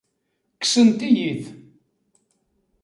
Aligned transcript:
Kksent-iyi-t. 0.61 1.43